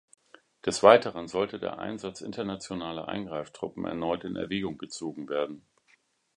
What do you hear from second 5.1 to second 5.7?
werden.